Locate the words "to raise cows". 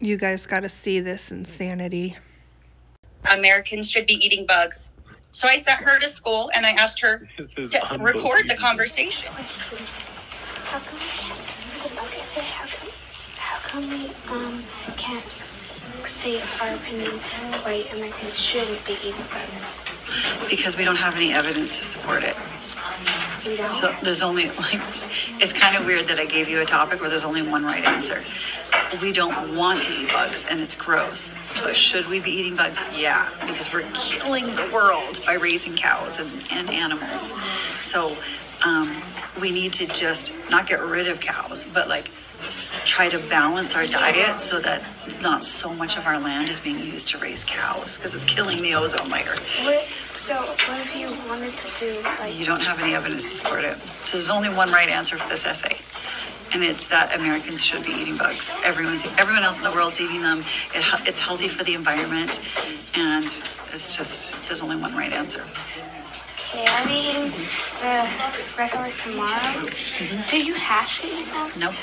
47.08-47.96